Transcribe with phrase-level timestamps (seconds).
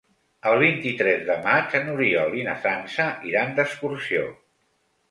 [0.51, 4.27] El vint-i-tres de maig n'Oriol i na Sança iran d'excursió.